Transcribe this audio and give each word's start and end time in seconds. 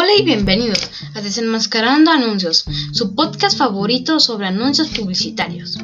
Hola 0.00 0.14
y 0.16 0.22
bienvenidos 0.22 0.90
a 1.16 1.20
Desenmascarando 1.22 2.12
Anuncios, 2.12 2.64
su 2.92 3.16
podcast 3.16 3.58
favorito 3.58 4.20
sobre 4.20 4.46
anuncios 4.46 4.90
publicitarios. 4.90 5.76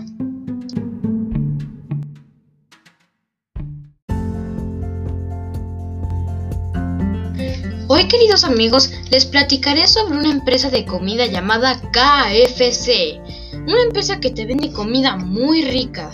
Hoy 7.88 8.06
queridos 8.06 8.44
amigos 8.44 8.92
les 9.10 9.26
platicaré 9.26 9.88
sobre 9.88 10.16
una 10.16 10.30
empresa 10.30 10.70
de 10.70 10.86
comida 10.86 11.26
llamada 11.26 11.80
KFC, 11.90 13.20
una 13.66 13.82
empresa 13.82 14.20
que 14.20 14.30
te 14.30 14.46
vende 14.46 14.70
comida 14.70 15.16
muy 15.16 15.62
rica. 15.62 16.12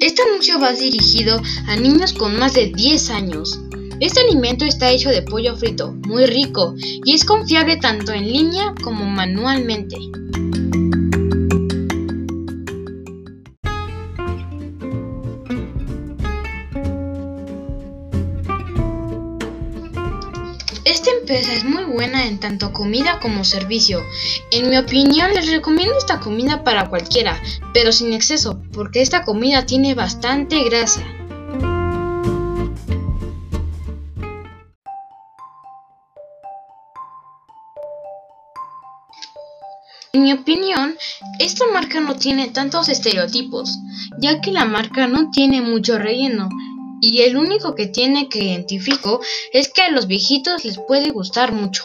Este 0.00 0.22
anuncio 0.22 0.58
va 0.58 0.72
dirigido 0.72 1.42
a 1.66 1.76
niños 1.76 2.14
con 2.14 2.38
más 2.38 2.54
de 2.54 2.72
10 2.74 3.10
años. 3.10 3.60
Este 4.00 4.20
alimento 4.20 4.64
está 4.64 4.90
hecho 4.90 5.10
de 5.10 5.20
pollo 5.20 5.54
frito, 5.56 5.92
muy 5.92 6.24
rico, 6.24 6.74
y 7.04 7.12
es 7.12 7.26
confiable 7.26 7.76
tanto 7.76 8.12
en 8.12 8.26
línea 8.26 8.74
como 8.82 9.04
manualmente. 9.04 9.98
Esta 21.00 21.12
empresa 21.12 21.54
es 21.54 21.64
muy 21.64 21.84
buena 21.84 22.26
en 22.26 22.38
tanto 22.38 22.74
comida 22.74 23.20
como 23.20 23.42
servicio. 23.42 24.04
En 24.50 24.68
mi 24.68 24.76
opinión 24.76 25.32
les 25.32 25.50
recomiendo 25.50 25.96
esta 25.96 26.20
comida 26.20 26.62
para 26.62 26.90
cualquiera, 26.90 27.40
pero 27.72 27.90
sin 27.90 28.12
exceso, 28.12 28.60
porque 28.74 29.00
esta 29.00 29.24
comida 29.24 29.64
tiene 29.64 29.94
bastante 29.94 30.62
grasa. 30.62 31.02
En 40.12 40.22
mi 40.22 40.34
opinión, 40.34 40.98
esta 41.38 41.64
marca 41.72 42.00
no 42.00 42.16
tiene 42.16 42.48
tantos 42.48 42.90
estereotipos, 42.90 43.78
ya 44.18 44.42
que 44.42 44.52
la 44.52 44.66
marca 44.66 45.06
no 45.06 45.30
tiene 45.30 45.62
mucho 45.62 45.98
relleno 45.98 46.50
y 47.00 47.22
el 47.22 47.36
único 47.36 47.74
que 47.74 47.86
tiene 47.86 48.28
que 48.28 48.44
identifico 48.44 49.20
es 49.52 49.72
que 49.72 49.82
a 49.82 49.90
los 49.90 50.06
viejitos 50.06 50.64
les 50.64 50.78
puede 50.78 51.10
gustar 51.10 51.52
mucho. 51.52 51.84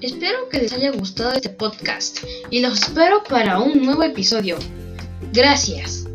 Espero 0.00 0.48
que 0.48 0.58
les 0.60 0.72
haya 0.72 0.92
gustado 0.92 1.32
este 1.32 1.50
podcast 1.50 2.18
y 2.50 2.60
los 2.60 2.80
espero 2.80 3.22
para 3.24 3.58
un 3.58 3.84
nuevo 3.84 4.02
episodio. 4.04 4.56
Gracias. 5.32 6.07